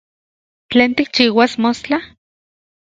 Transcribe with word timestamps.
¿Tlen 0.69 0.91
tikchiuas 0.97 1.53
mostla? 1.63 1.97